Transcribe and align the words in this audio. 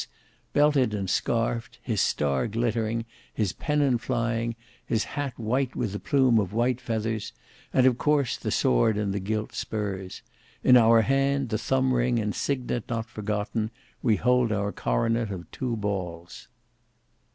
belted 0.51 0.95
and 0.95 1.11
scarfed; 1.11 1.77
his 1.83 2.01
star 2.01 2.47
glittering; 2.47 3.05
his 3.35 3.53
pennon 3.53 3.99
flying; 3.99 4.55
his 4.83 5.03
hat 5.03 5.31
white 5.37 5.75
with 5.75 5.93
a 5.93 5.99
plume 5.99 6.39
of 6.39 6.53
white 6.53 6.81
feathers; 6.81 7.33
of 7.71 7.99
course 7.99 8.35
the 8.35 8.49
sword 8.49 8.97
and 8.97 9.13
the 9.13 9.19
gilt 9.19 9.53
spurs. 9.53 10.23
In 10.63 10.75
our 10.75 11.03
hand, 11.03 11.49
the 11.49 11.59
thumb 11.59 11.93
ring 11.93 12.17
and 12.17 12.33
signet 12.33 12.85
not 12.89 13.05
forgotten, 13.05 13.69
we 14.01 14.15
hold 14.15 14.51
our 14.51 14.71
coronet 14.71 15.29
of 15.29 15.51
two 15.51 15.75
balls!" 15.77 16.47